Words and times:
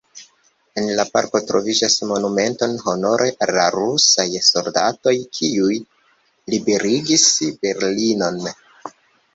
En 0.81 0.87
la 0.99 1.03
parko 1.17 1.41
troviĝas 1.51 1.97
monumento 2.11 2.69
honore 2.85 3.27
al 3.47 3.53
la 3.59 3.67
rusaj 3.77 4.27
soldatoj, 4.49 5.15
kiuj 5.39 5.79
liberigis 6.55 7.29
Berlinon. 7.67 8.43